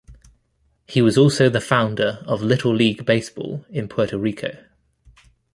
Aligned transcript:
He 0.87 0.99
was 0.99 1.15
also 1.15 1.47
the 1.47 1.61
founder 1.61 2.23
of 2.25 2.41
little 2.41 2.73
league 2.73 3.05
baseball 3.05 3.63
in 3.69 3.87
Puerto 3.87 4.17
Rico. 4.17 4.57